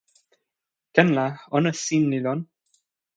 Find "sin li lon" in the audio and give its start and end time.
1.83-2.39